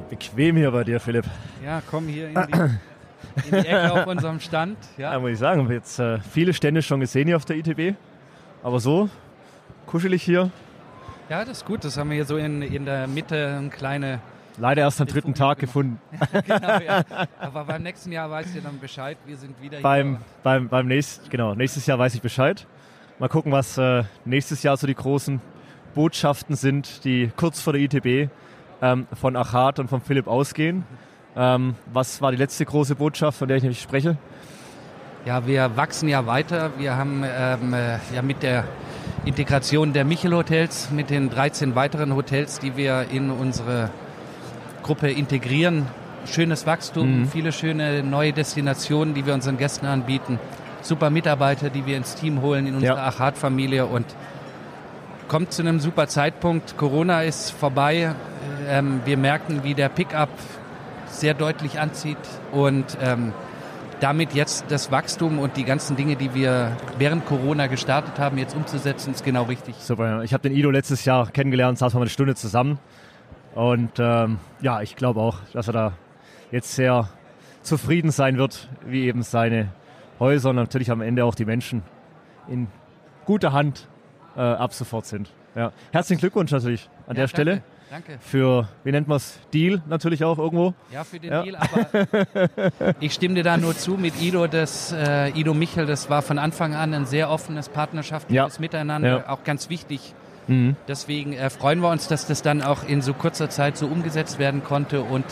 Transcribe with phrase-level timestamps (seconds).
[0.00, 1.24] Bequem hier bei dir, Philipp.
[1.64, 2.58] Ja, komm hier in die,
[3.48, 4.76] in die Ecke auf unserem Stand.
[4.96, 5.12] Ja.
[5.12, 7.56] Ja, muss ich sagen, wir haben jetzt äh, viele Stände schon gesehen hier auf der
[7.56, 7.96] ITB.
[8.62, 9.08] Aber so
[9.86, 10.50] kuschelig hier.
[11.28, 11.84] ja, das ist gut.
[11.84, 14.20] Das haben wir hier so in, in der Mitte eine kleine.
[14.58, 15.98] Leider erst am dritten Tag gefunden.
[16.46, 17.04] genau, ja.
[17.40, 19.16] Aber beim nächsten Jahr weißt du dann Bescheid.
[19.24, 20.20] Wir sind wieder beim, hier.
[20.42, 22.66] beim, beim nächsten, genau, nächstes Jahr weiß ich Bescheid.
[23.18, 25.40] Mal gucken, was äh, nächstes Jahr so die großen
[25.94, 28.30] Botschaften sind, die kurz vor der ITB
[28.82, 30.84] ähm, von Achat und von Philipp ausgehen.
[31.36, 34.16] Ähm, was war die letzte große Botschaft, von der ich nämlich spreche?
[35.24, 36.70] Ja, wir wachsen ja weiter.
[36.76, 38.64] Wir haben ähm, äh, ja mit der
[39.24, 43.90] Integration der Michel Hotels, mit den 13 weiteren Hotels, die wir in unsere
[44.82, 45.86] Gruppe integrieren,
[46.26, 47.28] schönes Wachstum, Mhm.
[47.28, 50.40] viele schöne neue Destinationen, die wir unseren Gästen anbieten,
[50.82, 53.06] super Mitarbeiter, die wir ins Team holen, in unsere Ja.
[53.06, 54.06] Achat-Familie und
[55.32, 56.76] kommt zu einem super Zeitpunkt.
[56.76, 58.14] Corona ist vorbei.
[58.68, 60.28] Ähm, wir merken, wie der Pickup
[61.06, 62.18] sehr deutlich anzieht
[62.52, 63.32] und ähm,
[64.00, 68.54] damit jetzt das Wachstum und die ganzen Dinge, die wir während Corona gestartet haben, jetzt
[68.54, 69.76] umzusetzen, ist genau richtig.
[69.76, 72.78] Super, ich habe den Ido letztes Jahr kennengelernt, wir mal eine Stunde zusammen.
[73.54, 75.92] Und ähm, ja, ich glaube auch, dass er da
[76.50, 77.08] jetzt sehr
[77.62, 79.72] zufrieden sein wird, wie eben seine
[80.20, 81.82] Häuser und natürlich am Ende auch die Menschen
[82.48, 82.66] in
[83.24, 83.88] guter Hand
[84.36, 85.30] äh, ab sofort sind.
[85.54, 85.72] Ja.
[85.92, 88.16] Herzlichen Glückwunsch natürlich an der Ja, Stelle Danke.
[88.20, 90.72] für, wie nennt man es, Deal natürlich auch irgendwo.
[90.90, 91.42] Ja, für den Ja.
[91.42, 96.08] Deal, aber ich stimme dir da nur zu mit Ido, das äh, Ido Michel, das
[96.08, 98.60] war von Anfang an ein sehr offenes partnerschaftliches Ja.
[98.60, 99.28] Miteinander, Ja.
[99.28, 100.14] auch ganz wichtig.
[100.48, 100.74] Mhm.
[100.88, 104.38] Deswegen äh, freuen wir uns, dass das dann auch in so kurzer Zeit so umgesetzt
[104.38, 105.24] werden konnte und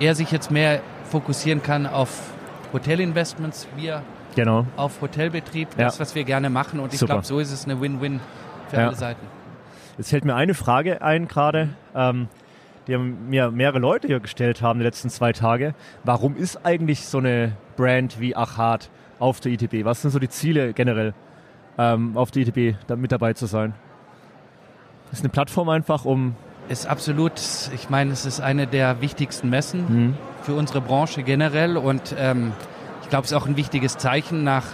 [0.00, 2.30] er sich jetzt mehr fokussieren kann auf
[2.72, 4.02] Hotelinvestments, wir
[4.38, 4.66] Genau.
[4.76, 5.86] auf Hotelbetrieb, Ja.
[5.86, 6.78] das, was wir gerne machen.
[6.80, 8.20] Und ich glaube, so ist es eine Win-Win
[8.68, 8.86] für Ja.
[8.88, 9.26] alle Seiten.
[9.96, 12.28] Jetzt fällt mir eine Frage ein gerade, ähm,
[12.86, 15.74] die mir mehrere Leute hier gestellt haben die letzten zwei Tage.
[16.04, 19.84] Warum ist eigentlich so eine Brand wie Achat auf der ITB?
[19.84, 21.14] Was sind so die Ziele generell
[21.76, 23.74] ähm, auf der ITB da mit dabei zu sein?
[25.10, 26.34] Ist eine Plattform einfach, um
[26.68, 27.32] Ist absolut,
[27.74, 30.14] ich meine, es ist eine der wichtigsten Messen Mhm.
[30.42, 32.52] für unsere Branche generell und ähm,
[33.08, 34.64] ich glaube, es ist auch ein wichtiges Zeichen nach,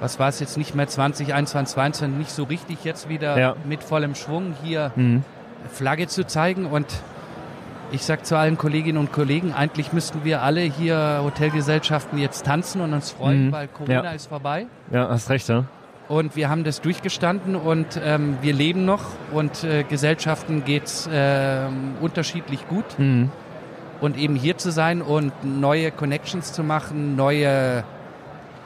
[0.00, 3.54] was war es jetzt nicht mehr 2021, 22, nicht so richtig jetzt wieder Ja.
[3.64, 5.22] mit vollem Schwung hier Mhm.
[5.72, 6.84] Flagge zu zeigen und
[7.92, 12.80] ich sag zu allen Kolleginnen und Kollegen, eigentlich müssten wir alle hier Hotelgesellschaften jetzt tanzen
[12.80, 13.52] und uns freuen, Mhm.
[13.52, 14.10] weil Corona Ja.
[14.10, 14.66] ist vorbei.
[14.90, 15.64] ja, hast recht, ja.
[16.08, 21.94] Und wir haben das durchgestanden und ähm, wir leben noch und äh, Gesellschaften geht's ähm,
[22.00, 22.84] unterschiedlich gut.
[22.98, 23.30] Mhm.
[24.04, 27.84] Und eben hier zu sein und neue Connections zu machen, neue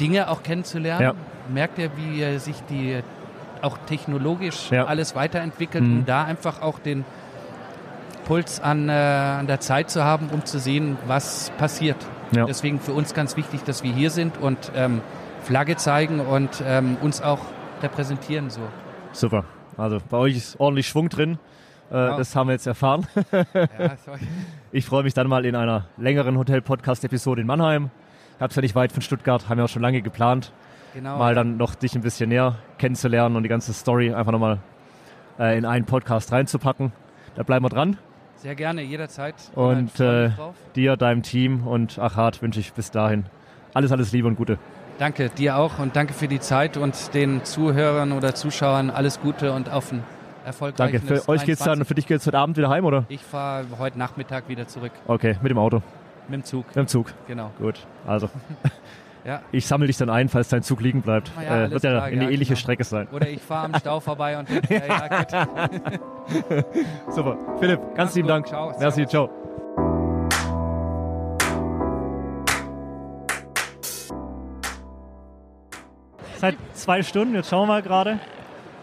[0.00, 1.02] Dinge auch kennenzulernen.
[1.02, 1.12] Ja.
[1.52, 3.00] Merkt ihr, wie sich die
[3.62, 4.84] auch technologisch Ja.
[4.86, 5.92] alles weiterentwickelt, Mhm.
[5.98, 7.04] um da einfach auch den
[8.26, 11.96] Puls an, äh, an der Zeit zu haben, um zu sehen, was passiert.
[12.32, 12.44] Ja.
[12.44, 15.00] Deswegen für uns ganz wichtig, dass wir hier sind und ähm,
[15.42, 17.40] Flagge zeigen und ähm, uns auch
[17.82, 18.60] repräsentieren so.
[19.12, 19.44] Super.
[19.76, 21.38] Also bei euch ist ordentlich Schwung drin.
[21.90, 22.16] Äh, Ja.
[22.18, 23.06] Das haben wir jetzt erfahren.
[23.32, 23.44] Ja,
[24.04, 24.20] sorry.
[24.70, 27.90] Ich freue mich dann mal in einer längeren Hotel-Podcast-Episode in Mannheim.
[28.36, 30.52] Ich habe es ja nicht weit von Stuttgart, haben wir auch schon lange geplant.
[30.92, 31.16] genau.
[31.16, 34.58] mal dann noch dich ein bisschen näher kennenzulernen und die ganze Story einfach nochmal
[35.38, 36.92] äh, in einen Podcast reinzupacken.
[37.34, 37.96] Da bleiben wir dran.
[38.36, 39.36] Sehr gerne, jederzeit.
[39.54, 43.24] Und freu mich äh, dir, deinem Team und Achat wünsche ich bis dahin
[43.72, 44.58] alles, alles Liebe und Gute.
[44.98, 49.52] Danke, dir auch und danke für die Zeit und den Zuhörern oder Zuschauern alles Gute
[49.52, 50.04] und auf ein
[50.48, 51.22] erfolgreiches Danke.
[51.22, 53.04] Für euch geht's dann, für dich geht's heute Abend wieder heim, oder?
[53.08, 55.82] Ich fahre heute Nachmittag wieder zurück Okay, mit dem Auto,
[56.28, 56.66] mit dem Zug.
[56.66, 57.12] mit dem Zug.
[57.26, 57.50] Genau.
[57.58, 58.28] Gut, also
[59.24, 59.42] Ja.
[59.52, 61.30] ich sammle dich dann ein, falls dein Zug liegen bleibt.
[61.42, 62.60] Ja, äh, wird ja eine ja, ähnliche genau.
[62.60, 63.08] Strecke sein.
[63.12, 66.64] Oder ich fahre am Stau vorbei und ja, ja, gut.
[67.14, 67.36] Super.
[67.60, 68.28] Philipp, ganz lieben.
[68.28, 68.46] Dank.
[68.46, 68.72] Ciao.
[68.78, 69.28] Merci, ciao.
[76.38, 78.20] Seit zwei Stunden, jetzt schauen wir mal gerade.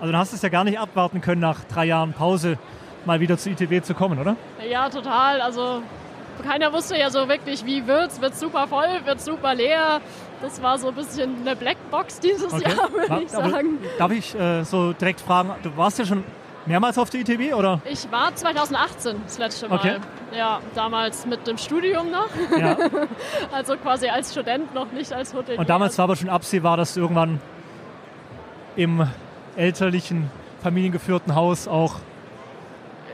[0.05, 2.59] Also du hast es ja gar nicht abwarten können, nach drei Jahren Pause
[3.05, 4.35] mal wieder zu ITB zu kommen, oder?
[4.69, 5.41] Ja, total.
[5.41, 5.81] Also
[6.43, 8.22] keiner wusste ja so wirklich, wie wird's.
[8.22, 10.02] Wird's super voll, wird's super leer.
[10.43, 13.79] Das war so ein bisschen eine Blackbox dieses Jahr, würde ich aber sagen.
[13.97, 16.23] Darf ich äh, so direkt fragen, du warst ja schon
[16.67, 17.81] mehrmals auf der ITB, oder?
[17.90, 19.79] Ich war 2018 das letzte Mal.
[19.79, 19.96] Okay.
[20.37, 22.29] Ja, damals mit dem Studium noch.
[22.59, 22.78] Ja.
[23.51, 25.58] Also quasi als Student noch nicht als Hotelier.
[25.58, 27.41] Und damals war aber schon absehbar, dass du irgendwann
[28.75, 29.08] im
[29.55, 30.29] elterlichen,
[30.61, 31.96] familiengeführten Haus auch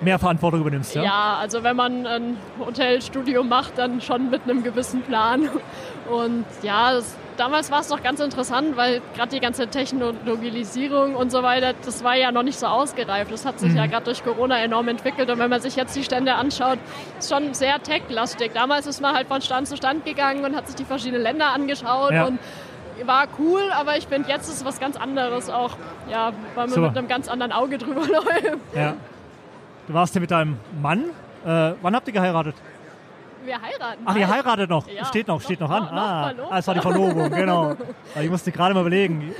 [0.01, 1.03] mehr Verantwortung übernimmst, ja?
[1.03, 5.49] Ja, also wenn man ein Hotelstudium macht, dann schon mit einem gewissen Plan.
[6.09, 11.31] Und ja, das, damals war es noch ganz interessant, weil gerade die ganze Technologisierung und
[11.31, 13.31] so weiter, das war ja noch nicht so ausgereift.
[13.31, 13.77] Das hat sich mhm.
[13.77, 15.29] ja gerade durch Corona enorm entwickelt.
[15.29, 16.79] Und wenn man sich jetzt die Stände anschaut,
[17.19, 18.51] ist schon sehr tech-lastig.
[18.53, 21.53] Damals ist man halt von Stand zu Stand gegangen und hat sich die verschiedenen Länder
[21.53, 22.25] angeschaut ja.
[22.25, 22.39] und
[23.05, 25.77] war cool, aber ich finde, jetzt ist es was ganz anderes auch,
[26.09, 26.81] ja, weil man so.
[26.81, 28.57] mit einem ganz anderen Auge drüber läuft.
[28.75, 28.95] Ja.
[29.87, 31.05] Du warst ja mit deinem Mann.
[31.45, 32.55] Äh, wann habt ihr geheiratet?
[33.43, 34.03] Wir heiraten.
[34.05, 34.87] Ach, ihr heiratet noch?
[34.87, 35.95] Ja, steht noch, steht noch, noch an.
[35.95, 37.75] Noch ah, ah, es war die Verlobung, genau.
[38.21, 39.33] Ich musste gerade mal überlegen.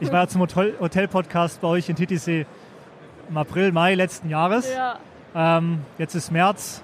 [0.00, 2.46] Ich war ja zum Hotel-Podcast bei euch in Titisee
[3.28, 4.70] im April, Mai letzten Jahres.
[4.72, 4.98] Ja.
[5.34, 6.82] Ähm, jetzt ist März.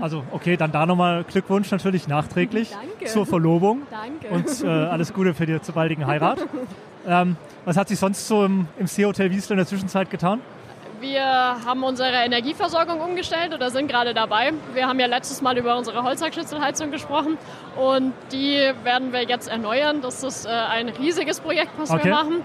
[0.00, 3.06] Also okay, dann da nochmal Glückwunsch natürlich nachträglich Danke.
[3.06, 3.82] zur Verlobung.
[3.90, 4.34] Danke.
[4.34, 6.38] Und äh, alles Gute für die zur baldigen Heirat.
[7.06, 10.40] ähm, was hat sich sonst so im, im Seehotel Wiesel in der Zwischenzeit getan?
[11.00, 14.54] Wir haben unsere Energieversorgung umgestellt oder sind gerade dabei.
[14.72, 17.36] Wir haben ja letztes Mal über unsere Holzhackschützelheizung gesprochen
[17.76, 20.00] und die werden wir jetzt erneuern.
[20.00, 22.04] Das ist äh, ein riesiges Projekt, was okay.
[22.04, 22.42] wir machen.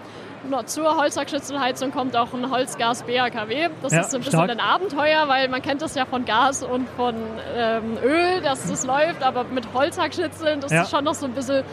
[0.65, 3.69] Zur Holzhackschützelheizung kommt auch ein Holzgas BAKW.
[3.81, 4.49] Das ja, ist ein bisschen stark.
[4.49, 7.15] ein Abenteuer, weil man kennt das ja von Gas und von
[7.55, 10.83] ähm, Öl, dass das läuft, aber mit Holzhackschützeln, das ja.
[10.83, 11.63] ist schon noch so ein bisschen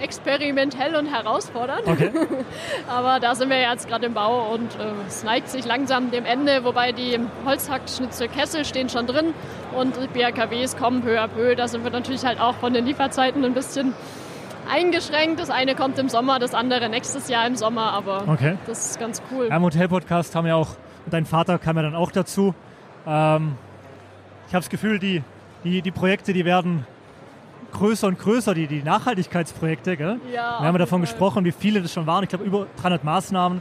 [0.00, 1.86] experimentell und herausfordernd.
[1.86, 2.10] Okay.
[2.88, 6.24] Aber da sind wir jetzt gerade im Bau und äh, es neigt sich langsam dem
[6.24, 9.34] Ende, wobei die Holzhackschnitzelkessel stehen schon drin
[9.74, 11.54] und die BRKWs kommen peu à peu.
[11.54, 13.94] Da sind wir natürlich halt auch von den Lieferzeiten ein bisschen
[14.66, 15.40] eingeschränkt.
[15.40, 18.56] Das eine kommt im Sommer, das andere nächstes Jahr im Sommer, aber okay.
[18.66, 19.48] das ist ganz cool.
[19.48, 20.70] Ja, Im Hotel-Podcast haben ja auch,
[21.10, 22.54] dein Vater kam ja dann auch dazu.
[23.06, 23.56] Ähm,
[24.48, 25.22] ich habe das Gefühl, die,
[25.64, 26.86] die, die Projekte, die werden
[27.72, 29.96] größer und größer, die, die Nachhaltigkeitsprojekte.
[29.96, 30.20] Gell?
[30.32, 32.22] Ja, Wir haben ja davon gesprochen, wie viele das schon waren.
[32.22, 33.60] Ich glaube, über 300 Maßnahmen.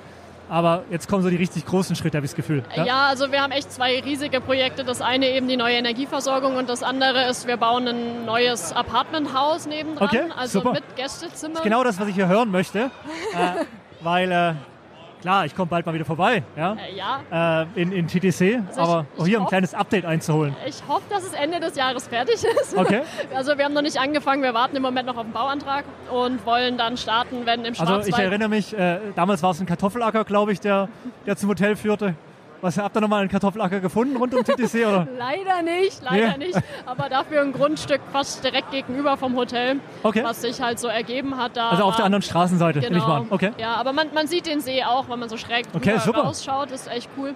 [0.49, 2.63] Aber jetzt kommen so die richtig großen Schritte, habe ich das Gefühl.
[2.75, 2.85] Ja?
[2.85, 3.07] ja?
[3.07, 4.83] also wir haben echt zwei riesige Projekte.
[4.83, 9.65] Das eine eben die neue Energieversorgung und das andere ist, wir bauen ein neues Apartmenthaus
[9.65, 10.07] nebendran.
[10.07, 10.73] Okay, also super.
[10.73, 11.53] mit Gästezimmer.
[11.53, 12.91] Das ist genau das, was ich hier hören möchte.
[13.33, 13.65] äh,
[14.01, 14.53] weil äh,
[15.21, 17.63] Klar, ich komme bald mal wieder vorbei, ja, äh, ja.
[17.63, 20.55] Äh, in, in TTC, also aber ich, ich hier hoff, ein kleines Update einzuholen.
[20.67, 22.77] Ich hoffe, dass es Ende des Jahres fertig ist.
[22.77, 23.01] Okay.
[23.33, 26.45] Also wir haben noch nicht angefangen, wir warten im Moment noch auf den Bauantrag und
[26.45, 27.99] wollen dann starten, wenn im Schwarzwald...
[27.99, 30.89] Also ich erinnere mich, äh, damals war es ein Kartoffelacker, glaube ich, der,
[31.25, 32.15] der zum Hotel führte.
[32.65, 34.87] Was, habt ihr nochmal einen Kartoffelacker gefunden rund um TTC?
[34.87, 35.07] Oder?
[35.19, 36.47] leider nicht, leider nee.
[36.47, 36.59] nicht.
[36.87, 40.23] Aber dafür ein Grundstück fast direkt gegenüber vom Hotel, okay.
[40.23, 41.55] was sich halt so ergeben hat.
[41.57, 42.97] Da also auf der anderen Straßenseite, genau.
[42.97, 43.51] ich mal Okay.
[43.59, 46.71] Ja, aber man, man sieht den See auch, wenn man so schräg okay, rausschaut.
[46.71, 47.35] Das ist echt cool.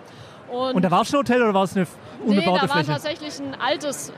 [0.51, 1.85] Und, Und da war es ein Hotel oder war es eine
[2.25, 2.87] unbebaute nee, da Fläche?
[2.87, 4.11] war tatsächlich ein altes,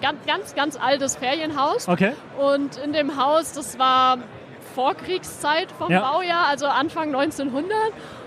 [0.00, 1.88] ganz, ganz, ganz altes Ferienhaus.
[1.88, 2.12] Okay.
[2.38, 4.18] Und in dem Haus, das war
[4.78, 6.08] Vorkriegszeit vom ja.
[6.08, 7.76] Baujahr, also Anfang 1900.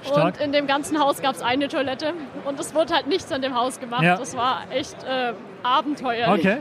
[0.04, 0.36] Stark.
[0.36, 2.14] Und in dem ganzen Haus gab es eine Toilette
[2.44, 4.04] und es wurde halt nichts an dem Haus gemacht.
[4.04, 4.18] Ja.
[4.18, 5.32] Das war echt äh,
[5.64, 6.46] abenteuerlich.
[6.46, 6.58] Okay.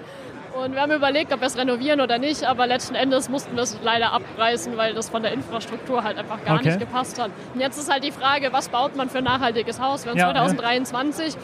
[0.55, 3.65] Und wir haben überlegt, ob wir es renovieren oder nicht, aber letzten Endes mussten wir
[3.65, 6.69] es leider abreißen, weil das von der Infrastruktur halt einfach gar okay.
[6.69, 7.33] nicht gepasst hat.
[7.53, 10.05] Und jetzt ist halt die Frage, was baut man für ein nachhaltiges Haus?
[10.05, 11.35] Wir haben ja, 2023.
[11.35, 11.41] Ja.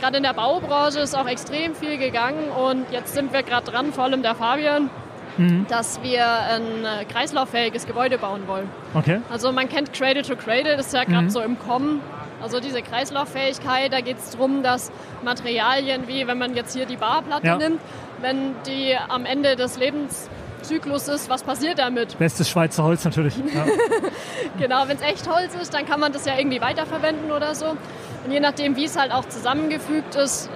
[0.00, 3.92] Gerade in der Baubranche ist auch extrem viel gegangen und jetzt sind wir gerade dran,
[3.92, 4.88] vor allem der Fabian,
[5.36, 5.66] mhm.
[5.68, 8.68] dass wir ein äh, kreislauffähiges Gebäude bauen wollen.
[8.94, 9.20] Okay.
[9.30, 11.30] Also man kennt Cradle to Cradle, das ist ja gerade mhm.
[11.30, 12.00] so im Kommen.
[12.42, 14.90] Also diese Kreislauffähigkeit, da geht es darum, dass
[15.22, 17.56] Materialien wie, wenn man jetzt hier die Barplatte ja.
[17.56, 17.80] nimmt,
[18.20, 22.18] wenn die am Ende des Lebenszyklus ist, was passiert damit?
[22.18, 23.36] Bestes Schweizer Holz natürlich.
[23.36, 23.64] Ja.
[24.58, 27.76] genau, wenn es echt Holz ist, dann kann man das ja irgendwie weiterverwenden oder so.
[28.24, 30.50] Und je nachdem, wie es halt auch zusammengefügt ist,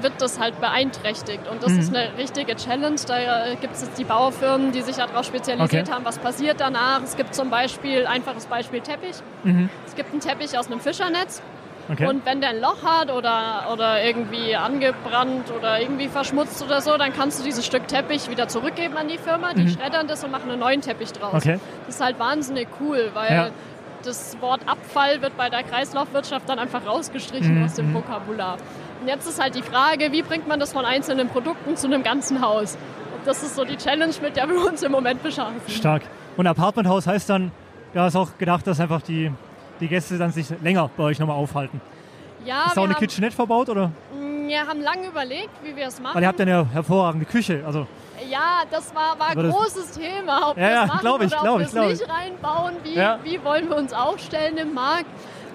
[0.00, 1.48] wird das halt beeinträchtigt.
[1.50, 1.78] Und das mhm.
[1.78, 2.96] ist eine richtige Challenge.
[3.06, 5.92] Da äh, gibt es jetzt die Baufirmen, die sich darauf spezialisiert okay.
[5.92, 7.02] haben, was passiert danach.
[7.02, 9.16] Es gibt zum Beispiel, einfaches Beispiel Teppich.
[9.44, 9.68] Mhm.
[9.86, 11.42] Es gibt einen Teppich aus einem Fischernetz.
[11.90, 12.06] Okay.
[12.06, 16.98] Und wenn der ein Loch hat oder, oder irgendwie angebrannt oder irgendwie verschmutzt oder so,
[16.98, 19.54] dann kannst du dieses Stück Teppich wieder zurückgeben an die Firma.
[19.54, 19.70] Die mhm.
[19.70, 21.34] schreddern das und machen einen neuen Teppich draus.
[21.34, 21.58] Okay.
[21.86, 23.50] Das ist halt wahnsinnig cool, weil ja
[24.08, 27.64] das Wort Abfall wird bei der Kreislaufwirtschaft dann einfach rausgestrichen mhm.
[27.64, 28.56] aus dem Vokabular.
[29.00, 32.02] Und jetzt ist halt die Frage, wie bringt man das von einzelnen Produkten zu einem
[32.02, 32.76] ganzen Haus?
[33.16, 35.60] Und das ist so die Challenge, mit der wir uns im Moment beschäftigen.
[35.68, 36.02] Stark.
[36.36, 37.52] Und Apartmenthaus heißt dann,
[37.92, 39.30] du hast auch gedacht, dass einfach die,
[39.80, 41.80] die Gäste dann sich länger bei euch nochmal aufhalten.
[42.44, 43.92] Ja, ist da auch eine Kitchenette verbaut, oder?
[44.46, 46.14] Wir haben lange überlegt, wie wir es machen.
[46.14, 47.62] Weil ihr habt ja eine hervorragende Küche.
[47.66, 47.86] Also
[48.30, 50.50] ja, das war, war ein großes Thema.
[50.50, 52.00] Ob ja, ja, glaube ich, glaube ich, glaube ich.
[52.00, 53.18] nicht reinbauen, wie, ja.
[53.22, 55.06] wie wollen wir uns aufstellen im Markt.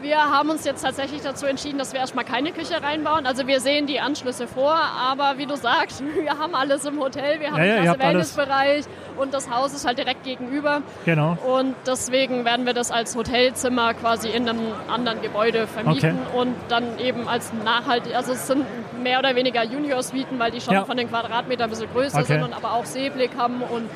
[0.04, 3.26] Wir haben uns jetzt tatsächlich dazu entschieden, dass wir erstmal keine Küche reinbauen.
[3.26, 7.40] Also wir sehen die Anschlüsse vor, aber wie du sagst, wir haben alles im Hotel,
[7.40, 8.84] wir haben ja, ja, einen Wellnessbereich
[9.18, 10.82] und das Haus ist halt direkt gegenüber.
[11.06, 11.38] Genau.
[11.48, 16.38] Und deswegen werden wir das als Hotelzimmer quasi in einem anderen Gebäude vermieten okay.
[16.38, 18.66] und dann eben als nachhaltig, also es sind
[19.02, 20.84] mehr oder weniger Junior-Suiten, weil die schon ja.
[20.84, 22.34] von den Quadratmetern ein bisschen größer okay.
[22.34, 23.90] sind und aber auch Seeblick haben und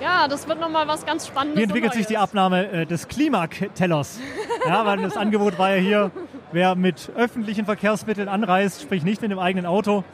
[0.00, 1.58] Ja, das wird nochmal was ganz Spannendes.
[1.58, 4.20] Wie entwickelt sich die Abnahme äh, des Klimatellers?
[4.66, 6.10] ja, weil das Angebot war ja hier,
[6.52, 10.04] wer mit öffentlichen Verkehrsmitteln anreist, sprich nicht mit dem eigenen Auto,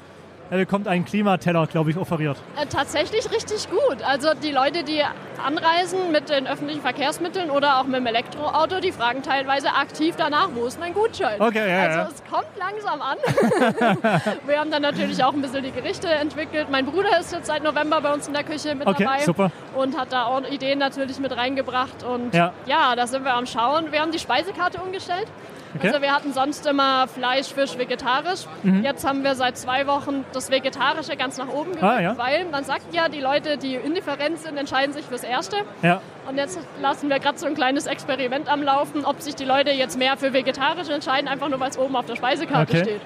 [0.58, 2.36] bekommt einen Klimateller, glaube ich, offeriert.
[2.56, 4.02] Äh, tatsächlich richtig gut.
[4.06, 5.02] Also die Leute, die
[5.44, 10.50] anreisen mit den öffentlichen Verkehrsmitteln oder auch mit dem Elektroauto, die fragen teilweise aktiv danach,
[10.54, 11.40] wo ist mein Gutschein?
[11.40, 12.08] Okay, ja, also ja.
[12.08, 13.18] es kommt langsam an.
[14.46, 16.68] Wir haben dann natürlich auch ein bisschen die Gerichte entwickelt.
[16.70, 19.50] Mein Bruder ist jetzt seit November bei uns in der Küche mit okay, dabei super.
[19.74, 22.02] und hat da auch Ideen natürlich mit reingebracht.
[22.04, 22.52] Und Ja.
[22.66, 23.90] ja, da sind wir am Schauen.
[23.90, 25.26] Wir haben die Speisekarte umgestellt.
[25.74, 25.88] Okay.
[25.88, 28.40] Also wir hatten sonst immer Fleisch, Fisch, vegetarisch.
[28.62, 28.84] Mhm.
[28.84, 32.18] Jetzt haben wir seit zwei Wochen das Vegetarische ganz nach oben gerückt, Ah, ja.
[32.18, 35.56] weil man sagt ja, die Leute, die indifferent sind, entscheiden sich fürs Erste.
[35.82, 39.44] Ja, Und jetzt lassen wir gerade so ein kleines Experiment am Laufen, ob sich die
[39.44, 42.82] Leute jetzt mehr für vegetarisch entscheiden, einfach nur weil es oben auf der Speisekarte Okay.
[42.84, 43.00] steht.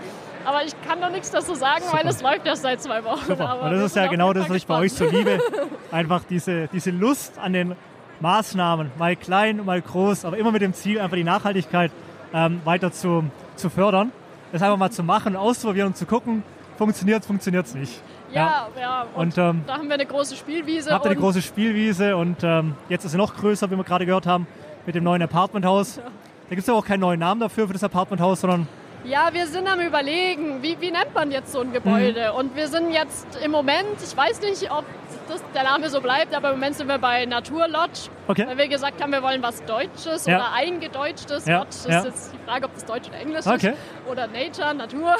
[0.45, 3.25] Aber ich kann noch nichts dazu sagen, weil es läuft erst seit zwei Wochen.
[3.27, 3.49] super.
[3.49, 5.39] Aber Und das ist ja genau das, was ich bei euch so liebe.
[5.91, 7.77] Einfach diese, diese Lust an den
[8.21, 11.91] Maßnahmen, mal klein, mal groß, aber immer mit dem Ziel, einfach die Nachhaltigkeit
[12.33, 13.25] ähm, weiter zu,
[13.57, 14.13] zu fördern.
[14.53, 16.43] Das einfach mal zu machen, auszuprobieren und zu gucken,
[16.79, 18.01] funktioniert es, funktioniert es nicht.
[18.33, 19.07] Ja, ja.
[19.15, 20.91] Und, Und, ähm, da haben wir eine große Spielwiese.
[20.91, 24.07] Habt ihr eine große Spielwiese und ähm, jetzt ist sie noch größer, wie wir gerade
[24.07, 24.47] gehört haben,
[24.85, 25.97] mit dem neuen Apartmenthaus.
[25.97, 28.69] Da gibt es aber auch keinen neuen Namen dafür, für das Apartmenthaus, sondern
[29.07, 32.31] Ja, wir sind am überlegen, wie, wie nennt man jetzt so ein Gebäude?
[32.33, 32.39] Mhm.
[32.39, 34.85] Und wir sind jetzt im Moment, ich weiß nicht, ob
[35.29, 38.47] das, der Name so bleibt, aber im Moment sind wir bei Naturlodge, Okay.
[38.49, 40.37] weil wir gesagt haben, wir wollen was Deutsches Ja.
[40.37, 41.47] oder eingedeutschtes.
[41.47, 42.05] Ja, Lodge ist ja.
[42.05, 43.71] jetzt die Frage, ob das Deutsch oder Englisch Okay.
[43.71, 44.11] ist.
[44.11, 45.15] Oder Nature, Natur.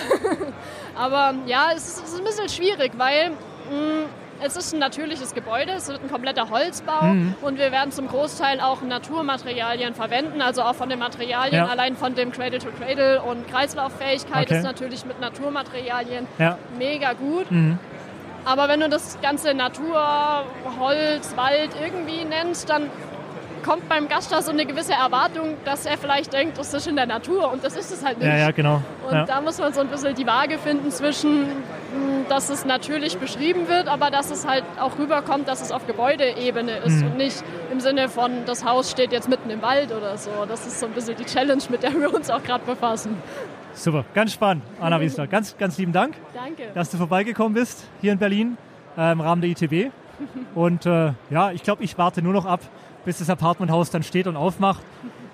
[0.97, 4.07] aber ja, es ist, es ist ein bisschen schwierig, weil mh,
[4.43, 7.35] es ist ein natürliches Gebäude, es wird ein kompletter Holzbau Mhm.
[7.43, 11.67] und wir werden zum Großteil auch Naturmaterialien verwenden, also auch von den Materialien, Ja.
[11.71, 14.59] allein von dem Cradle to Cradle und Kreislauffähigkeit Okay.
[14.59, 17.51] ist natürlich mit Naturmaterialien ja, mega gut.
[17.51, 17.79] Mhm.
[18.45, 20.45] Aber wenn du das ganze Natur,
[20.79, 22.89] Holz, Wald irgendwie nennst, dann
[23.67, 26.95] kommt beim Gast da so eine gewisse Erwartung, dass er vielleicht denkt, das ist in
[26.97, 28.27] der Natur und das ist es halt nicht.
[28.29, 28.81] ja, ja, genau.
[29.07, 29.25] Und Ja.
[29.25, 33.69] da muss man so ein bisschen die Waage finden zwischen, mh, dass es natürlich beschrieben
[33.69, 37.07] wird, aber dass es halt auch rüberkommt, dass es auf Gebäudeebene ist Mhm.
[37.09, 37.43] und nicht
[37.73, 40.31] im Sinne von, das Haus steht jetzt mitten im Wald oder so.
[40.49, 43.17] Das ist so ein bisschen die Challenge, mit der wir uns auch gerade befassen.
[43.75, 45.27] Super, ganz spannend, Anna Wiesler.
[45.37, 46.69] Ganz, ganz lieben Dank, Danke.
[46.75, 48.57] dass du vorbeigekommen bist hier in Berlin
[48.97, 49.91] äh, im Rahmen der ITB.
[50.55, 52.61] Und äh, ja, ich glaube, ich warte nur noch ab,
[53.07, 54.83] bis das Apartmenthaus dann steht und aufmacht.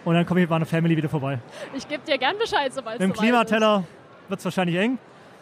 [0.05, 1.39] Und dann komme ich mit meiner Family wieder vorbei.
[1.75, 3.85] Ich gebe dir gern Bescheid, sobald Mit dem es soweit Klimateller
[4.29, 4.99] wird es wahrscheinlich eng.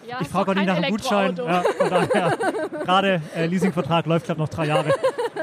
[0.07, 1.37] Ja, Ich frage auch nicht nach einem Gutschein.
[1.37, 2.39] Ja, von daher,
[2.85, 4.91] gerade äh, Leasingvertrag läuft glaube noch drei Jahre.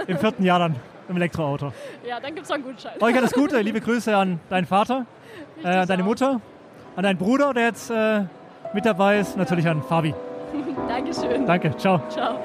[0.08, 0.76] Im vierten Jahr dann
[1.10, 1.74] im Elektroauto.
[2.08, 2.94] Ja, dann gibt es einen Gutschein.
[3.02, 5.06] Euch alles Gute, liebe Grüße an deinen Vater,
[5.64, 6.08] äh, an deine auch.
[6.08, 6.42] Mutter,
[6.96, 8.22] an deinen Bruder, der jetzt äh,
[8.74, 10.14] mit dabei ist, natürlich an Fabi.
[10.88, 11.46] Dankeschön.
[11.46, 12.02] Danke, ciao.
[12.10, 12.40] Ciao.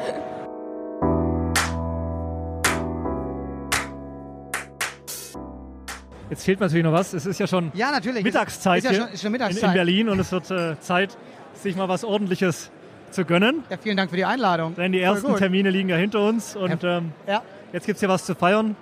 [6.33, 7.13] Jetzt fehlt mir natürlich noch was.
[7.13, 8.25] Es ist ja schon Ja, natürlich.
[8.25, 9.65] Mittagszeit ja hier schon, ist schon in, Mittagszeit.
[9.65, 11.19] in Berlin und es wird äh, Zeit,
[11.53, 12.71] sich mal was Ordentliches
[13.11, 13.63] zu gönnen.
[13.69, 14.75] Ja, vielen Dank für die Einladung.
[14.75, 15.37] Denn die Voll ersten gut.
[15.37, 17.43] Termine liegen ja hinter uns und ähm, Ja,
[17.75, 18.77] jetzt gibt es hier was zu feiern.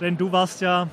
[0.00, 0.86] Denn du warst ja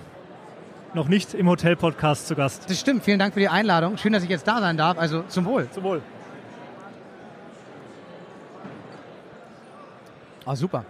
[0.96, 2.68] noch nicht im Hotel-Podcast zu Gast.
[2.68, 3.04] das stimmt.
[3.04, 4.00] Vielen Dank für die Einladung.
[4.00, 4.98] Schön, dass ich jetzt da sein darf.
[4.98, 5.70] Also zum Wohl.
[5.70, 6.02] Zum Wohl.
[10.44, 10.84] Ah, super.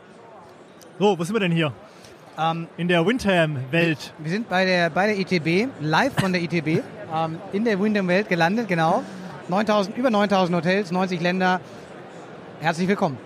[0.98, 1.74] So, wo sind wir denn hier?
[2.39, 4.13] Ähm, In der Windham-Welt.
[4.20, 8.29] wir sind bei der, bei der ITB, live von der ITB, ähm, in der Wyndham-Welt
[8.29, 9.03] gelandet, genau.
[9.50, 11.62] 9000, über 9000 Hotels, 90 Länder.
[12.60, 13.17] Herzlich willkommen.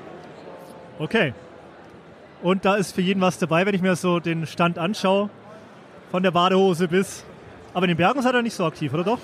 [1.00, 1.34] Okay.
[2.42, 5.30] Und da ist für jeden was dabei, wenn ich mir so den Stand anschaue.
[6.12, 7.26] Von der Badehose bis.
[7.74, 9.20] Aber in den Bergen seid ihr nicht so aktiv, oder doch?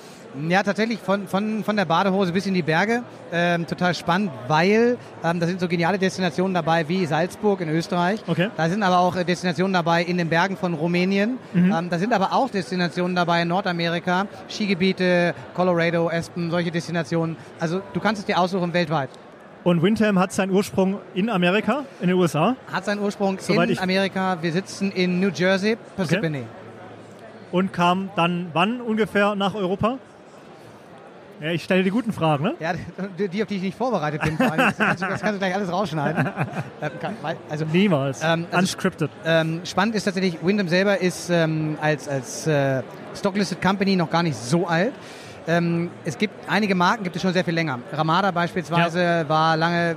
[0.48, 3.04] Ja, tatsächlich von, von, von der Badehose bis in die Berge.
[3.32, 8.22] Ähm, total spannend, weil ähm, da sind so geniale Destinationen dabei wie Salzburg in Österreich.
[8.28, 8.50] Okay.
[8.56, 11.40] Da sind aber auch äh, Destinationen dabei in den Bergen von Rumänien.
[11.56, 17.36] Ähm, da sind aber auch Destinationen dabei in Nordamerika, Skigebiete, Colorado, Aspen, solche Destinationen.
[17.60, 19.10] Also du kannst es dir aussuchen weltweit.
[19.64, 22.56] Und Windham hat seinen Ursprung in Amerika, in den USA.
[22.72, 24.38] Hat seinen Ursprung Soweit in Amerika.
[24.42, 26.44] Wir sitzen in New Jersey, Parsippany.
[27.52, 29.98] Und kam dann wann ungefähr nach Europa?
[31.40, 32.56] Ja, ich stelle die guten Fragen, ne?
[32.60, 32.74] Ja,
[33.20, 34.38] die, auf die ich nicht vorbereitet bin.
[34.38, 34.58] Vor.
[34.58, 36.30] Das, kannst du, das kannst du gleich alles rausschneiden.
[36.80, 36.92] Ähm,
[37.50, 38.22] also Niemals.
[38.24, 39.10] Ähm, also- Unscripted.
[39.26, 42.82] Ähm, spannend ist tatsächlich, Wyndham selber ist ähm, als, als äh,
[43.16, 44.94] Stocklisted Company noch gar nicht so alt.
[45.48, 47.80] Ähm, es gibt einige Marken, gibt es schon sehr viel länger.
[47.92, 49.96] Ramada beispielsweise war lange,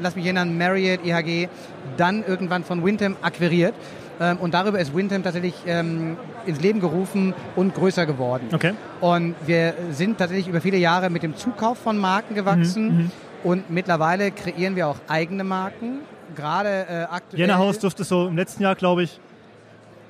[0.00, 1.48] lass mich erinnern, Marriott, IHG,
[1.96, 3.74] dann irgendwann von Wyndham akquiriert.
[4.20, 8.48] Ähm, und darüber ist Wyndham tatsächlich ähm, ins Leben gerufen und größer geworden.
[8.52, 8.74] Okay.
[9.00, 13.10] Und wir sind tatsächlich über viele Jahre mit dem Zukauf von Marken gewachsen.
[13.42, 16.00] Und mittlerweile kreieren wir auch eigene Marken.
[16.36, 17.40] gerade äh, aktuell.
[17.40, 19.18] Jena Haus dürfte so im letzten Jahr, glaube ich,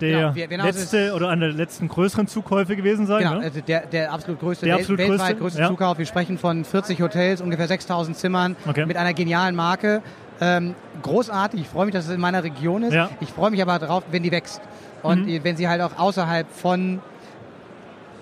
[0.00, 3.22] der genau, letzte oder einer der letzten größeren Zukäufe gewesen sein.
[3.22, 3.44] Genau, ne?
[3.44, 5.68] also der, der absolut größte, der absolut weltweit größte, größte ja.
[5.68, 5.98] Zukauf.
[5.98, 8.86] Wir sprechen von 40 Hotels, ungefähr 6000 Zimmern okay.
[8.86, 10.02] mit einer genialen Marke.
[10.40, 12.94] Ähm, großartig, ich freue mich, dass es in meiner Region ist.
[12.94, 13.10] Ja.
[13.20, 14.60] Ich freue mich aber darauf, wenn die wächst.
[15.02, 15.44] Und mhm.
[15.44, 17.00] wenn sie halt auch außerhalb von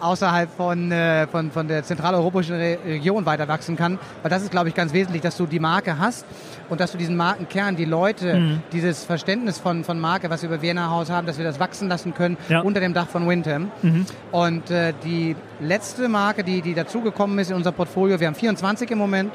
[0.01, 3.99] außerhalb von, äh, von, von der zentraleuropäischen Re Region weiter wachsen kann.
[4.23, 6.25] Weil das ist, glaube ich, ganz wesentlich, dass du die Marke hast
[6.69, 8.63] und dass du diesen Markenkern, die Leute, mhm.
[8.73, 11.89] dieses Verständnis von, von Marke, was wir über Vienna Haus haben, dass wir das wachsen
[11.89, 12.61] lassen können ja.
[12.61, 13.71] unter dem Dach von Windham.
[13.83, 14.07] Mhm.
[14.31, 18.91] Und äh, die letzte Marke, die, die dazugekommen ist in unser Portfolio, wir haben 24
[18.91, 19.33] im Moment,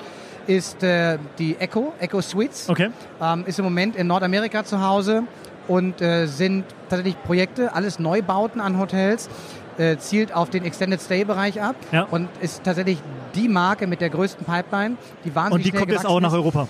[0.47, 2.69] ist äh, die Echo, Echo Suites.
[2.69, 2.89] Okay.
[3.21, 5.23] Ähm, ist im Moment in Nordamerika zu Hause
[5.67, 9.29] und äh, sind tatsächlich Projekte, alles Neubauten an Hotels,
[9.77, 12.03] äh, zielt auf den Extended Stay Bereich ab ja.
[12.03, 12.99] und ist tatsächlich
[13.35, 16.67] die Marke mit der größten Pipeline, die wahnsinnig Und die kommt jetzt auch nach Europa.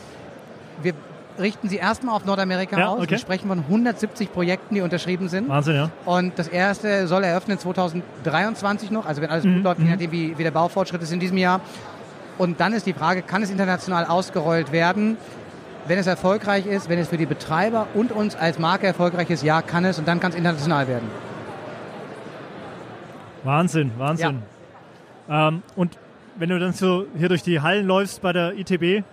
[0.82, 0.94] Wir
[1.40, 3.00] richten sie erstmal auf Nordamerika ja, aus.
[3.00, 3.12] Okay.
[3.12, 5.50] Wir sprechen von 170 Projekten, die unterschrieben sind.
[5.50, 5.90] Wahnsinn, ja.
[6.06, 9.56] Und das erste soll eröffnen 2023 noch, also wenn alles mhm.
[9.56, 9.92] gut läuft, je mhm.
[9.92, 11.62] nachdem wie, wie der Baufortschritt ist in diesem Jahr.
[12.38, 15.18] Und dann ist die Frage, kann es international ausgerollt werden?
[15.86, 19.44] Wenn es erfolgreich ist, wenn es für die Betreiber und uns als Marke erfolgreich ist,
[19.44, 21.10] ja, kann es und dann kann es international werden.
[23.44, 24.42] Wahnsinn, Wahnsinn.
[25.28, 25.50] Ja.
[25.50, 25.98] Ähm, und
[26.38, 29.04] wenn du dann so hier durch die Hallen läufst bei der ITB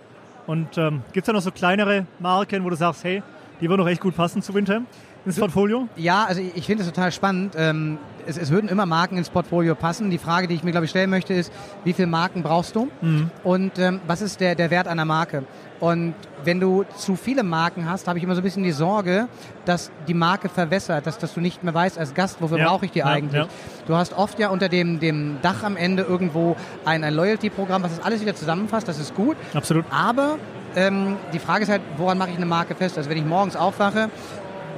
[0.47, 3.21] und ähm, gibt es da noch so kleinere Marken, wo du sagst, hey,
[3.59, 4.81] die würden doch echt gut passen zu Winter
[5.25, 5.87] ins Portfolio?
[5.95, 7.53] Ja, also ich finde es total spannend.
[7.57, 10.09] Ähm, es, es, würden immer Marken ins Portfolio passen.
[10.09, 11.51] Die Frage, die ich mir, glaube ich, stellen möchte, ist,
[11.83, 12.89] wie viele Marken brauchst du?
[13.01, 13.31] Mhm.
[13.43, 15.43] Und ähm, was ist der, der Wert einer Marke?
[15.79, 16.13] Und
[16.43, 19.27] wenn du zu viele Marken hast, habe ich immer so ein bisschen die Sorge,
[19.65, 22.85] dass die Marke verwässert, dass, dass du nicht mehr weißt als Gast, wofür ja, brauche
[22.85, 23.41] ich die ja, eigentlich.
[23.41, 23.47] Ja.
[23.87, 27.97] Du hast oft ja unter dem, dem Dach am Ende irgendwo ein, ein Loyalty-Programm, was
[27.97, 29.35] das alles wieder zusammenfasst, das ist gut.
[29.55, 29.85] Absolut.
[29.89, 30.37] Aber
[30.75, 32.97] ähm, die Frage ist halt, woran mache ich eine Marke fest?
[32.97, 34.11] Also wenn ich morgens aufwache,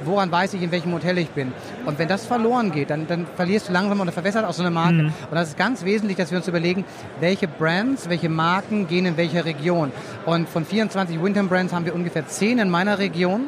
[0.06, 1.52] woran weiß ich, in welchem Hotel ich bin.
[1.86, 4.70] Und wenn das verloren geht, dann, dann verlierst du langsam oder verwässert auch so eine
[4.70, 4.94] Marke.
[4.94, 5.12] Mhm.
[5.30, 6.84] Und das ist ganz wesentlich, dass wir uns überlegen,
[7.20, 9.92] welche Brands, welche Marken gehen in welcher Region.
[10.26, 13.46] Und von 24 Windham Brands haben wir ungefähr 10 in meiner Region,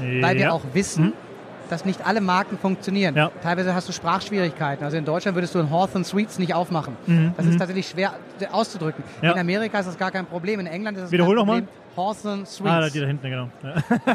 [0.00, 0.22] ja.
[0.22, 1.12] weil wir auch wissen, mhm
[1.70, 3.14] dass nicht alle Marken funktionieren.
[3.14, 3.30] Ja.
[3.42, 4.84] Teilweise hast du Sprachschwierigkeiten.
[4.84, 6.96] Also in Deutschland würdest du ein Hawthorne Suites nicht aufmachen.
[7.06, 7.32] Mhm.
[7.36, 7.58] Das ist mhm.
[7.58, 8.12] tatsächlich schwer
[8.52, 9.02] auszudrücken.
[9.22, 9.32] Ja.
[9.32, 10.60] In Amerika ist das gar kein Problem.
[10.60, 11.64] In England ist das Wiederhol kein Problem.
[11.64, 11.83] Mal.
[11.96, 12.72] Hawthorne Suites.
[12.72, 13.48] Ah, die da hinten, genau.
[13.62, 13.74] Ja.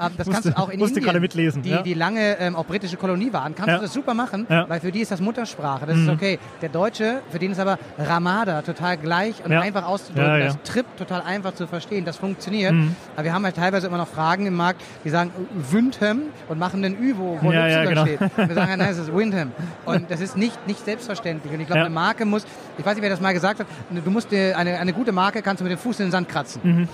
[0.00, 1.62] Ähm, das kannst du auch in musste Indien, gerade mitlesen.
[1.62, 3.76] Die, die lange ähm, auch britische Kolonie waren, kannst ja.
[3.76, 4.68] du das super machen, ja.
[4.68, 5.86] weil für die ist das Muttersprache.
[5.86, 6.08] Das mhm.
[6.08, 6.38] ist okay.
[6.62, 10.40] Der Deutsche, für den ist aber Ramada total gleich und einfach auszudrücken.
[10.40, 12.04] Das Trip total einfach zu verstehen.
[12.04, 12.72] Das funktioniert.
[12.72, 12.94] Mhm.
[13.14, 15.32] Aber wir haben halt teilweise immer noch Fragen im Markt, die sagen
[15.70, 18.02] Windham und machen den Ü, wo, wo ja, Y genau.
[18.02, 18.20] steht.
[18.20, 19.52] Und wir sagen, nein, es ist Windham.
[19.84, 21.52] Und das ist nicht, nicht selbstverständlich.
[21.52, 22.46] Und ich glaube, eine Marke muss,
[22.78, 25.60] ich weiß nicht, wer das mal gesagt hat, du musst eine, eine gute Marke kannst
[25.60, 26.60] du mit dem Fuß in den Sand kratzen.
[26.62, 26.88] Mhm.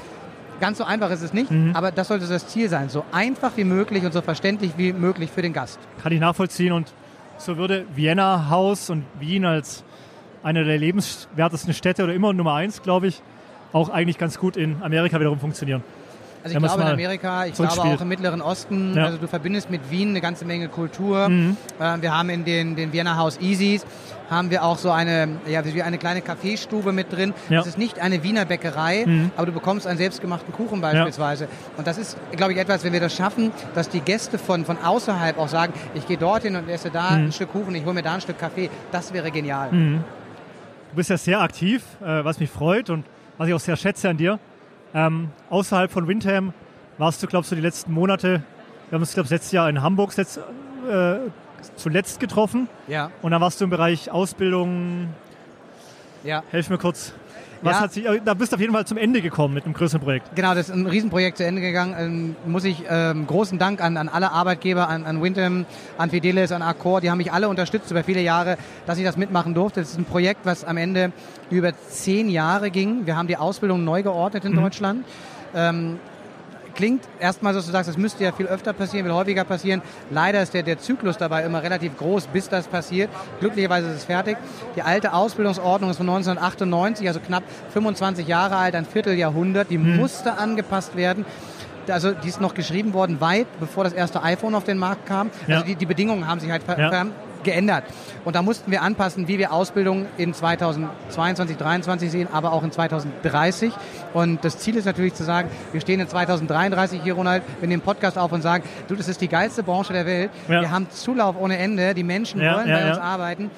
[0.61, 1.75] Ganz so einfach ist es nicht, mhm.
[1.75, 2.89] aber das sollte das Ziel sein.
[2.89, 5.79] So einfach wie möglich und so verständlich wie möglich für den Gast.
[6.03, 6.93] Kann ich nachvollziehen und
[7.39, 9.85] so würde Vienna Haus und Wien als
[10.43, 13.23] eine der lebenswertesten Städte oder immer Nummer eins, glaube ich,
[13.73, 15.83] auch eigentlich ganz gut in Amerika wiederum funktionieren.
[16.47, 19.07] Also ich glaube in Amerika, ich glaube auch im Mittleren Osten, ja.
[19.07, 21.29] also du verbindest mit Wien eine ganze Menge Kultur.
[21.29, 21.57] Mhm.
[21.81, 23.85] Äh, wir haben in den, den Vienna House Easies,
[24.31, 27.35] haben wir auch so eine, ja, wie eine kleine Kaffeestube mit drin.
[27.49, 27.59] Ja.
[27.59, 29.33] Das ist nicht eine Wiener Bäckerei, mhm.
[29.37, 31.45] aber du bekommst einen selbstgemachten Kuchen beispielsweise.
[31.45, 31.51] Ja.
[31.79, 34.79] Und das ist, glaube ich, etwas, wenn wir das schaffen, dass die Gäste von, von
[34.79, 37.25] außerhalb auch sagen, ich gehe dorthin und esse da mhm.
[37.27, 38.71] ein Stück Kuchen, ich hole mir da ein Stück Kaffee.
[38.93, 39.73] Das wäre genial.
[39.73, 40.05] Mhm.
[40.91, 43.05] Du bist ja sehr aktiv, äh, was mich freut und
[43.37, 44.39] was ich auch sehr schätze an dir.
[44.97, 46.55] Ähm, außerhalb von Windham
[46.97, 48.43] warst du, glaubst du, die letzten Monate,
[48.89, 50.39] wir haben uns, glaube ich, letztes Jahr in Hamburg letzt,
[50.91, 51.19] äh,
[51.77, 52.67] zuletzt getroffen.
[52.89, 53.11] Ja.
[53.21, 55.09] Und dann warst du im Bereich Ausbildung.
[56.25, 56.43] Ja.
[56.51, 57.13] Helf mir kurz.
[57.63, 57.81] Was ja.
[57.81, 60.35] hat sich, da bist du auf jeden Fall zum Ende gekommen mit einem größeren Projekt.
[60.35, 61.95] Genau, das ist ein Riesenprojekt zu Ende gegangen.
[61.99, 65.67] Ähm, muss ich ähm, großen Dank an, an alle Arbeitgeber, an, an Windham,
[65.99, 69.17] an Fidelis, an Accor, die haben mich alle unterstützt über viele Jahre, dass ich das
[69.17, 69.81] mitmachen durfte.
[69.81, 71.13] Das ist ein Projekt, was am Ende
[71.51, 73.07] über zehn Jahre ging.
[73.07, 74.57] Wir haben die Ausbildung neu geordnet in mhm.
[74.57, 75.05] Deutschland.
[75.55, 75.99] Ähm,
[76.77, 79.83] klingt erstmal so, dass du sagst, das müsste ja viel öfter passieren, will häufiger passieren.
[80.11, 83.11] Leider ist der, der Zyklus dabei immer relativ groß, bis das passiert.
[83.41, 84.37] Glücklicherweise ist es fertig.
[84.77, 89.71] Die alte Ausbildungsordnung ist von 1998, also knapp 25 Jahre alt, ein Vierteljahrhundert.
[89.71, 89.97] Die hm.
[89.97, 91.25] musste angepasst werden
[91.89, 95.31] also die ist noch geschrieben worden, weit bevor das erste iPhone auf den Markt kam.
[95.43, 95.63] Also ja.
[95.63, 97.07] die, die Bedingungen haben sich halt ver ja
[97.47, 97.85] geändert.
[98.27, 102.73] Und da mussten wir anpassen, wie wir Ausbildung in 2022, 2023 sehen, aber auch in
[102.73, 103.73] 2030.
[104.13, 107.83] Und das Ziel ist natürlich zu sagen, wir stehen in 2033 hier, Ronald, wir nehmen
[107.83, 110.31] Podcast auf und sagen, du, das ist die geilste Branche der Welt.
[110.49, 110.61] Ja.
[110.61, 113.51] Wir haben Zulauf ohne Ende, die Menschen ja, wollen ja, bei uns arbeiten.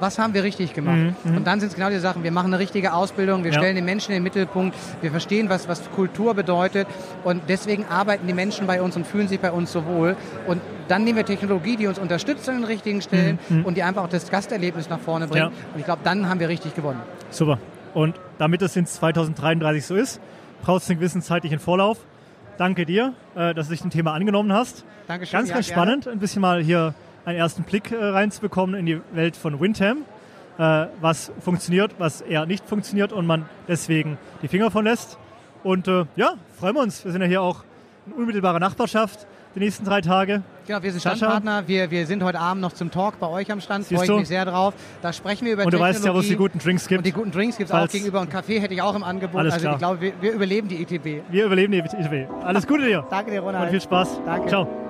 [0.00, 0.96] Was haben wir richtig gemacht?
[0.96, 1.36] Mhm, mhm.
[1.38, 3.58] und dann sind es genau die Sachen, wir machen eine richtige Ausbildung, wir ja.
[3.58, 6.86] stellen den Menschen in den Mittelpunkt, wir verstehen, was, was Kultur bedeutet
[7.24, 10.16] und deswegen arbeiten die Menschen bei uns und fühlen sich bei uns so wohl.
[10.46, 13.58] Und dann nehmen wir Technologie, die uns unterstützt an den richtigen Stellen mhm.
[13.58, 13.64] mhm.
[13.64, 15.44] und die einfach auch das Gasterlebnis nach vorne bringt.
[15.44, 15.46] Ja.
[15.74, 17.00] Und ich glaube, dann haben wir richtig gewonnen.
[17.30, 17.58] Super.
[17.94, 20.20] Und damit es in 2033 so ist,
[20.62, 21.98] brauchst du einen gewissen zeitlichen Vorlauf.
[22.56, 24.84] Danke dir, äh, dass du dich dem Thema angenommen hast.
[25.06, 25.38] Dankeschön.
[25.38, 26.94] Ganz, ganz ja, spannend, ein bisschen mal hier
[27.28, 29.98] einen ersten Blick äh, reinzubekommen in die Welt von Windham,
[30.58, 35.18] äh, was funktioniert, was eher nicht funktioniert und man deswegen die Finger von lässt.
[35.64, 37.04] Und ja, freuen wir uns.
[37.04, 37.64] Wir sind ja hier auch
[38.06, 40.42] in unmittelbarer Nachbarschaft die nächsten drei Tage.
[40.66, 41.66] Genau, wir sind Standpartner.
[41.66, 43.86] Wir, wir sind heute Abend noch zum Talk bei euch am Stand.
[43.86, 44.74] Freue ich mich sehr drauf.
[45.02, 46.98] Da sprechen wir über Und du weißt ja, wo es die guten Drinks gibt.
[46.98, 48.20] Und die guten Drinks gibt es auch gegenüber.
[48.20, 49.40] Und Kaffee hätte ich auch im Angebot.
[49.40, 49.74] Alles also klar.
[49.74, 51.22] ich glaube, wir, wir, überleben die ITB.
[51.30, 52.30] Wir überleben die ITB.
[52.44, 53.04] Alles Gute dir.
[53.10, 53.64] Danke dir, Ronald.
[53.64, 54.20] Und viel Spaß.
[54.24, 54.48] Danke.
[54.48, 54.87] Ciao.